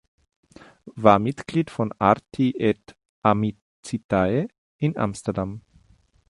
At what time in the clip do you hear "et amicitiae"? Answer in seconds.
2.57-4.47